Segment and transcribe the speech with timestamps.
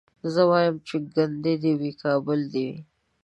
[0.33, 2.77] زه وايم چي کند دي وي کابل دي وي